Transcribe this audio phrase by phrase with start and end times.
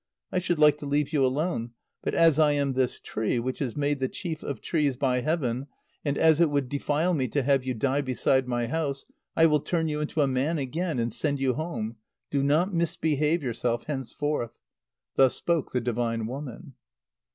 [0.31, 1.73] I should like to leave you alone.
[2.01, 5.67] But as I am this tree, which is made the chief of trees by heaven,
[6.03, 9.59] and as it would defile me to have you die beside my house, I will
[9.59, 11.97] turn you into a man again and send you home.
[12.31, 14.57] Do not misbehave yourself henceforth!"
[15.17, 16.73] Thus spoke the divine woman.